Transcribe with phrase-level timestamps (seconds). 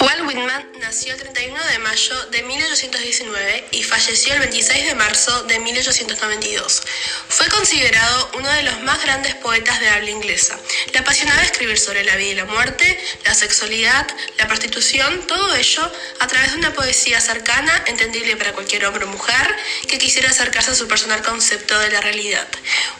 [0.00, 5.42] Walt Whitman nació el 31 de mayo de 1819 y falleció el 26 de marzo
[5.44, 6.82] de 1892.
[7.28, 10.56] Fue considerado uno de los más grandes poetas de habla inglesa.
[10.92, 12.86] Le apasionaba escribir sobre la vida y la muerte,
[13.24, 14.06] la sexualidad,
[14.38, 19.08] la prostitución, todo ello a través de una poesía cercana, entendible para cualquier hombre o
[19.08, 19.56] mujer
[19.88, 22.46] que quisiera acercarse a su personal concepto de la realidad.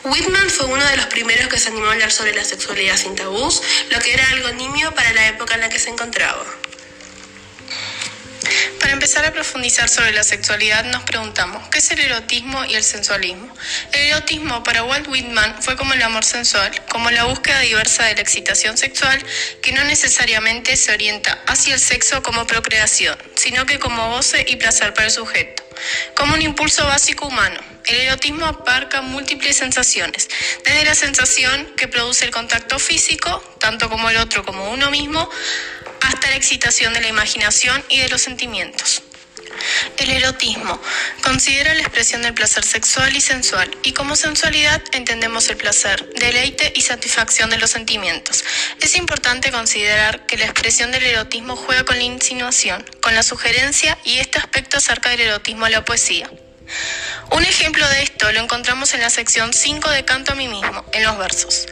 [0.02, 3.14] Whitman fue uno de los primeros que se animó a hablar sobre la sexualidad sin
[3.14, 6.44] tabús, lo que era algo nimio para la época en la que se encontraba.
[8.80, 12.84] Para empezar a profundizar sobre la sexualidad nos preguntamos, ¿qué es el erotismo y el
[12.84, 13.52] sensualismo?
[13.92, 18.14] El erotismo para Walt Whitman fue como el amor sensual, como la búsqueda diversa de
[18.14, 19.22] la excitación sexual
[19.62, 24.56] que no necesariamente se orienta hacia el sexo como procreación, sino que como goce y
[24.56, 25.64] placer para el sujeto,
[26.14, 27.60] como un impulso básico humano.
[27.86, 30.28] El erotismo abarca múltiples sensaciones,
[30.64, 35.28] desde la sensación que produce el contacto físico, tanto como el otro como uno mismo,
[36.08, 39.02] hasta la excitación de la imaginación y de los sentimientos.
[39.96, 40.80] El erotismo
[41.22, 46.72] considera la expresión del placer sexual y sensual, y como sensualidad entendemos el placer, deleite
[46.74, 48.44] y satisfacción de los sentimientos.
[48.80, 53.98] Es importante considerar que la expresión del erotismo juega con la insinuación, con la sugerencia
[54.04, 56.30] y este aspecto acerca del erotismo a la poesía.
[57.32, 60.84] Un ejemplo de esto lo encontramos en la sección 5 de Canto a mí mismo,
[60.92, 61.66] en los versos.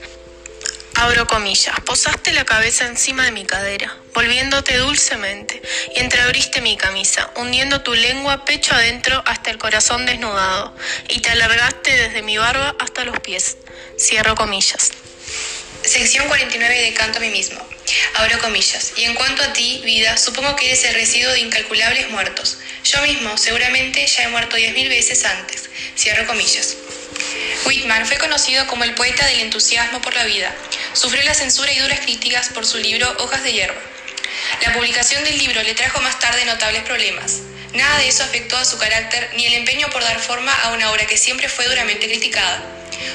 [0.98, 5.60] Abro comillas, posaste la cabeza encima de mi cadera, volviéndote dulcemente,
[5.94, 10.74] y entreabriste mi camisa, hundiendo tu lengua pecho adentro hasta el corazón desnudado,
[11.10, 13.58] y te alargaste desde mi barba hasta los pies.
[13.98, 14.92] Cierro comillas.
[15.84, 17.60] Sección 49 de Canto a mí mismo.
[18.14, 18.94] Abro comillas.
[18.96, 22.58] Y en cuanto a ti, vida, supongo que eres el residuo de incalculables muertos.
[22.84, 25.68] Yo mismo, seguramente, ya he muerto diez mil veces antes.
[25.96, 26.76] Cierro comillas.
[27.64, 30.54] Whitman fue conocido como el poeta del entusiasmo por la vida.
[30.96, 33.78] Sufrió la censura y duras críticas por su libro Hojas de hierba.
[34.62, 37.40] La publicación del libro le trajo más tarde notables problemas.
[37.74, 40.90] Nada de eso afectó a su carácter ni el empeño por dar forma a una
[40.90, 42.62] obra que siempre fue duramente criticada.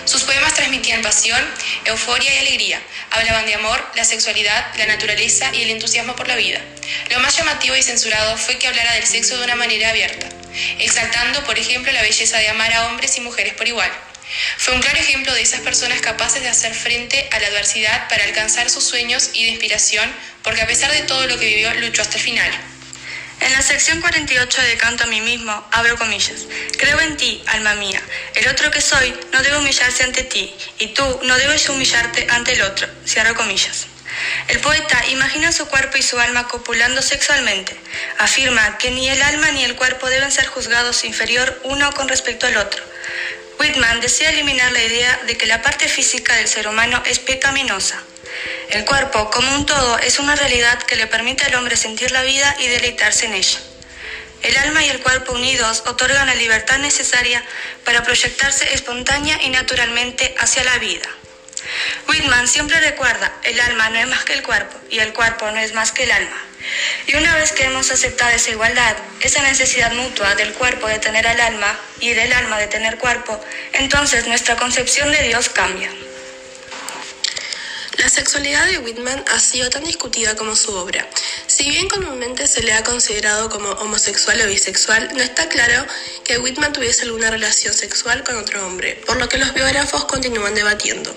[0.06, 1.44] Sus poemas transmitían pasión,
[1.86, 2.80] euforia y alegría.
[3.10, 6.62] Hablaban de amor, la sexualidad, la naturaleza y el entusiasmo por la vida.
[7.10, 10.30] Lo más llamativo y censurado fue que hablara del sexo de una manera abierta,
[10.78, 13.92] exaltando, por ejemplo, la belleza de amar a hombres y mujeres por igual.
[14.58, 18.24] Fue un claro ejemplo de esas personas capaces de hacer frente a la adversidad para
[18.24, 20.12] alcanzar sus sueños y de inspiración,
[20.44, 22.52] porque a pesar de todo lo que vivió, luchó hasta el final.
[23.42, 26.46] En la sección 48 de Canto a mí mismo, abro comillas.
[26.78, 28.00] Creo en ti, alma mía.
[28.36, 32.54] El otro que soy no debe humillarse ante ti, y tú no debes humillarte ante
[32.54, 32.88] el otro.
[33.06, 33.88] Cierro comillas.
[34.48, 37.76] El poeta imagina su cuerpo y su alma copulando sexualmente.
[38.20, 42.46] Afirma que ni el alma ni el cuerpo deben ser juzgados inferior uno con respecto
[42.46, 42.91] al otro.
[43.62, 48.02] Whitman desea eliminar la idea de que la parte física del ser humano es pecaminosa.
[48.70, 52.24] El cuerpo, como un todo, es una realidad que le permite al hombre sentir la
[52.24, 53.60] vida y deleitarse en ella.
[54.42, 57.44] El alma y el cuerpo unidos otorgan la libertad necesaria
[57.86, 61.08] para proyectarse espontánea y naturalmente hacia la vida.
[62.10, 65.60] Whitman siempre recuerda, el alma no es más que el cuerpo y el cuerpo no
[65.60, 66.51] es más que el alma.
[67.12, 71.28] Y una vez que hemos aceptado esa igualdad, esa necesidad mutua del cuerpo de tener
[71.28, 73.38] al alma y del alma de tener cuerpo,
[73.74, 75.90] entonces nuestra concepción de Dios cambia.
[77.98, 81.06] La sexualidad de Whitman ha sido tan discutida como su obra.
[81.48, 85.86] Si bien comúnmente se le ha considerado como homosexual o bisexual, no está claro
[86.24, 90.56] que Whitman tuviese alguna relación sexual con otro hombre, por lo que los biógrafos continúan
[90.56, 91.14] debatiendo.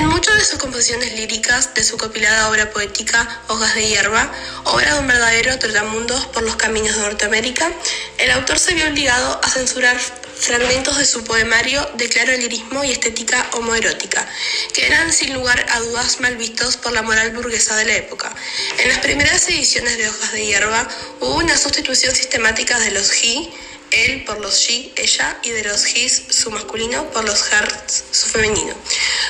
[0.00, 4.32] En muchas de sus composiciones líricas de su compilada obra poética Hojas de hierba,
[4.64, 7.70] obra de un verdadero trotamundos por los caminos de Norteamérica,
[8.16, 12.92] el autor se vio obligado a censurar fragmentos de su poemario de claro lirismo y
[12.92, 14.26] estética homoerótica,
[14.72, 18.34] que eran sin lugar a dudas mal vistos por la moral burguesa de la época.
[18.78, 20.88] En las primeras ediciones de Hojas de Hierba
[21.20, 23.50] hubo una sustitución sistemática de los he,
[23.90, 28.28] él por los she, ella, y de los his, su masculino, por los hers, su
[28.28, 28.74] femenino.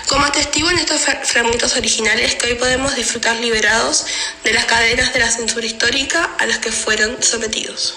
[0.09, 4.07] Como atestigo en estos fragmentos originales que hoy podemos disfrutar liberados
[4.45, 7.95] de las cadenas de la censura histórica a las que fueron sometidos.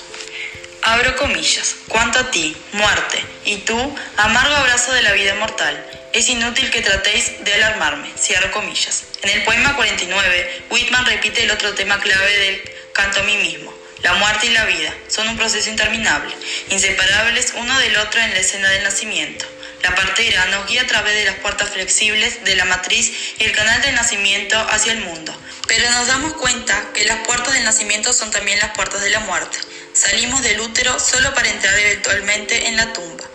[0.85, 1.75] Abro comillas.
[1.87, 5.81] Cuanto a ti, muerte, y tú, amargo abrazo de la vida mortal.
[6.11, 8.11] Es inútil que tratéis de alarmarme.
[8.19, 9.03] Cierro comillas.
[9.21, 12.61] En el poema 49, Whitman repite el otro tema clave del
[12.91, 13.73] canto a mí mismo.
[14.01, 16.35] La muerte y la vida son un proceso interminable,
[16.69, 19.45] inseparables uno del otro en la escena del nacimiento.
[19.83, 23.51] La partera nos guía a través de las puertas flexibles de la matriz y el
[23.51, 25.37] canal del nacimiento hacia el mundo.
[25.67, 29.19] Pero nos damos cuenta que las puertas del nacimiento son también las puertas de la
[29.21, 29.57] muerte.
[29.93, 33.25] Salimos del útero solo para entrar eventualmente en la tumba.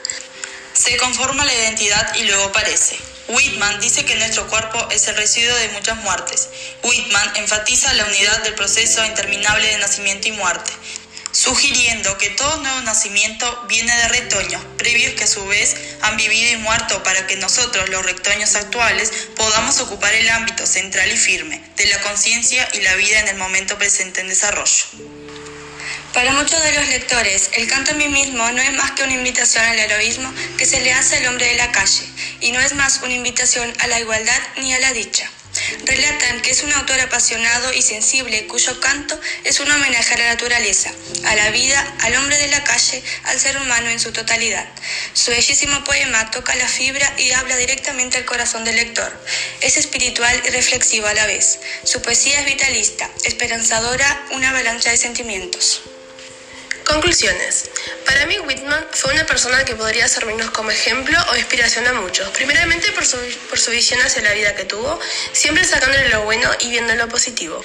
[0.73, 2.99] Se conforma la identidad y luego parece.
[3.29, 6.49] Whitman dice que nuestro cuerpo es el residuo de muchas muertes.
[6.83, 10.73] Whitman enfatiza la unidad del proceso interminable de nacimiento y muerte,
[11.31, 16.53] sugiriendo que todo nuevo nacimiento viene de retoños previos que a su vez han vivido
[16.53, 21.63] y muerto para que nosotros, los retoños actuales, podamos ocupar el ámbito central y firme
[21.77, 25.18] de la conciencia y la vida en el momento presente en desarrollo.
[26.19, 29.15] Para muchos de los lectores, el canto a mí mismo no es más que una
[29.15, 32.03] invitación al heroísmo que se le hace al hombre de la calle,
[32.41, 35.31] y no es más una invitación a la igualdad ni a la dicha.
[35.85, 40.27] Relatan que es un autor apasionado y sensible cuyo canto es un homenaje a la
[40.31, 40.91] naturaleza,
[41.25, 44.67] a la vida, al hombre de la calle, al ser humano en su totalidad.
[45.13, 49.17] Su bellísimo poema toca la fibra y habla directamente al corazón del lector.
[49.61, 51.61] Es espiritual y reflexivo a la vez.
[51.85, 55.83] Su poesía es vitalista, esperanzadora, una avalancha de sentimientos.
[56.89, 57.71] Conclusiones.
[58.07, 62.29] Para mí Whitman fue una persona que podría servirnos como ejemplo o inspiración a muchos.
[62.31, 63.19] Primeramente por su,
[63.51, 64.99] por su visión hacia la vida que tuvo,
[65.33, 67.63] siempre sacándole lo bueno y viendo lo positivo.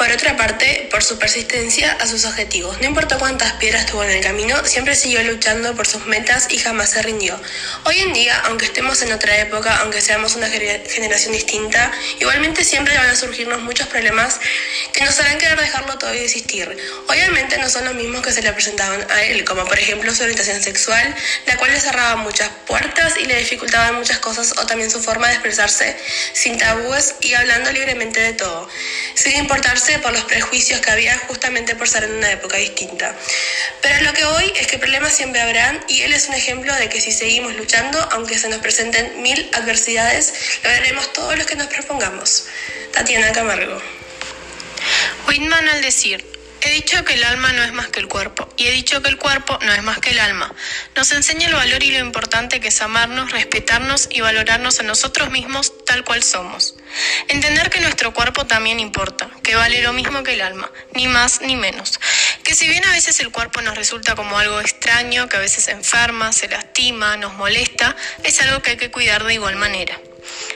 [0.00, 2.80] Por otra parte, por su persistencia a sus objetivos.
[2.80, 6.56] No importa cuántas piedras tuvo en el camino, siempre siguió luchando por sus metas y
[6.56, 7.38] jamás se rindió.
[7.84, 12.96] Hoy en día, aunque estemos en otra época, aunque seamos una generación distinta, igualmente siempre
[12.96, 14.40] van a surgirnos muchos problemas
[14.94, 16.74] que nos harán querer dejarlo todo y desistir.
[17.06, 20.22] Obviamente no son los mismos que se le presentaban a él, como por ejemplo su
[20.22, 21.14] orientación sexual,
[21.44, 25.26] la cual le cerraba muchas puertas y le dificultaba muchas cosas, o también su forma
[25.26, 25.94] de expresarse
[26.32, 28.66] sin tabúes y hablando libremente de todo,
[29.14, 33.14] sin importarse por los prejuicios que había justamente por ser en una época distinta.
[33.82, 36.88] Pero lo que hoy es que problemas siempre habrán y él es un ejemplo de
[36.88, 40.32] que si seguimos luchando, aunque se nos presenten mil adversidades,
[40.62, 42.46] lograremos todos los que nos propongamos.
[42.92, 43.80] Tatiana Camargo.
[45.26, 46.24] Whitman al decir,
[46.62, 49.08] He dicho que el alma no es más que el cuerpo, y he dicho que
[49.08, 50.54] el cuerpo no es más que el alma.
[50.94, 55.30] Nos enseña el valor y lo importante que es amarnos, respetarnos y valorarnos a nosotros
[55.30, 56.74] mismos tal cual somos.
[57.28, 61.40] Entender que nuestro cuerpo también importa, que vale lo mismo que el alma, ni más
[61.40, 61.98] ni menos.
[62.44, 65.68] Que si bien a veces el cuerpo nos resulta como algo extraño, que a veces
[65.68, 69.98] enferma, se lastima, nos molesta, es algo que hay que cuidar de igual manera.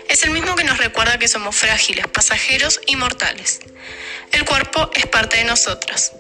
[0.09, 3.61] Es el mismo que nos recuerda que somos frágiles, pasajeros y mortales.
[4.33, 6.13] El cuerpo es parte de nosotros.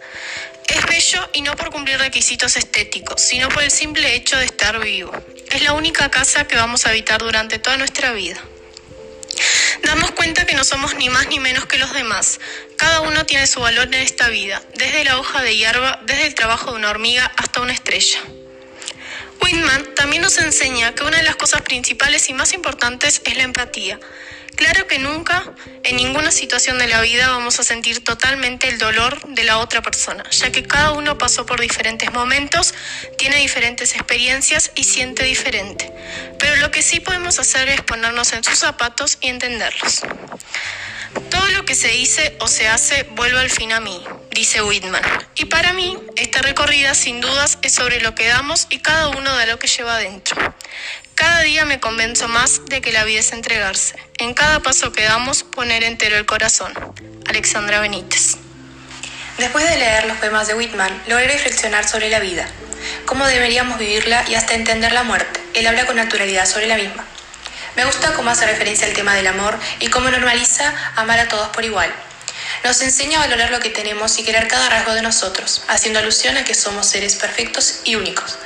[0.66, 4.80] Es bello y no por cumplir requisitos estéticos, sino por el simple hecho de estar
[4.80, 5.12] vivo.
[5.50, 8.40] Es la única casa que vamos a habitar durante toda nuestra vida.
[9.82, 12.40] Darnos cuenta que no somos ni más ni menos que los demás.
[12.76, 16.34] Cada uno tiene su valor en esta vida, desde la hoja de hierba, desde el
[16.34, 18.20] trabajo de una hormiga hasta una estrella.
[19.44, 23.42] Whitman también nos enseña que una de las cosas principales y más importantes es la
[23.42, 24.00] empatía.
[24.56, 25.44] Claro que nunca,
[25.82, 29.82] en ninguna situación de la vida, vamos a sentir totalmente el dolor de la otra
[29.82, 32.72] persona, ya que cada uno pasó por diferentes momentos,
[33.18, 35.92] tiene diferentes experiencias y siente diferente.
[36.38, 40.04] Pero lo que sí podemos hacer es ponernos en sus zapatos y entenderlos.
[41.30, 45.02] Todo lo que se dice o se hace vuelve al fin a mí, dice Whitman.
[45.34, 49.36] Y para mí, esta recorrida sin dudas es sobre lo que damos y cada uno
[49.36, 50.54] de lo que lleva adentro.
[51.14, 53.96] Cada día me convenzo más de que la vida es entregarse.
[54.18, 56.72] En cada paso que damos, poner entero el corazón.
[57.26, 58.36] Alexandra Benítez.
[59.38, 62.48] Después de leer los poemas de Whitman, logré reflexionar sobre la vida,
[63.04, 65.40] cómo deberíamos vivirla y hasta entender la muerte.
[65.54, 67.04] Él habla con naturalidad sobre la misma.
[67.76, 71.48] Me gusta cómo hace referencia al tema del amor y cómo normaliza amar a todos
[71.48, 71.92] por igual.
[72.62, 76.36] Nos enseña a valorar lo que tenemos y querer cada rasgo de nosotros, haciendo alusión
[76.36, 78.38] a que somos seres perfectos y únicos.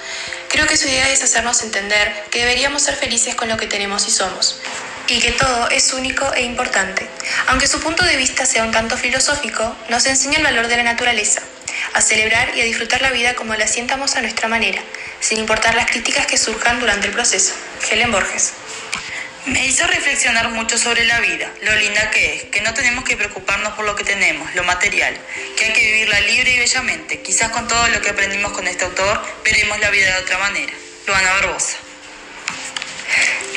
[0.48, 4.08] Creo que su idea es hacernos entender que deberíamos ser felices con lo que tenemos
[4.08, 4.56] y somos,
[5.06, 7.06] y que todo es único e importante.
[7.48, 10.84] Aunque su punto de vista sea un tanto filosófico, nos enseña el valor de la
[10.84, 11.42] naturaleza,
[11.92, 14.80] a celebrar y a disfrutar la vida como la sientamos a nuestra manera,
[15.20, 17.52] sin importar las críticas que surjan durante el proceso.
[17.90, 18.54] Helen Borges.
[19.48, 23.16] Me hizo reflexionar mucho sobre la vida, lo linda que es, que no tenemos que
[23.16, 25.16] preocuparnos por lo que tenemos, lo material,
[25.56, 27.22] que hay que vivirla libre y bellamente.
[27.22, 30.72] Quizás con todo lo que aprendimos con este autor, veremos la vida de otra manera.
[31.06, 31.87] Luana Barbosa.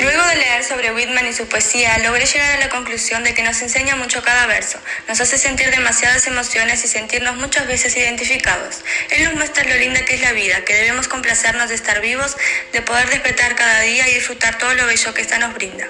[0.00, 3.42] Luego de leer sobre Whitman y su poesía, logré llegar a la conclusión de que
[3.42, 8.84] nos enseña mucho cada verso, nos hace sentir demasiadas emociones y sentirnos muchas veces identificados.
[9.10, 12.36] Él nos muestra lo linda que es la vida, que debemos complacernos de estar vivos,
[12.72, 15.86] de poder despertar cada día y disfrutar todo lo bello que ésta nos brinda.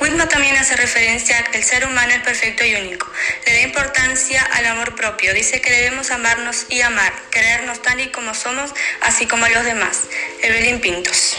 [0.00, 3.10] Whitman también hace referencia a que el ser humano es perfecto y único.
[3.46, 5.34] Le da importancia al amor propio.
[5.34, 9.64] Dice que debemos amarnos y amar, querernos tal y como somos, así como a los
[9.64, 10.02] demás.
[10.42, 11.36] Evelyn Pintos.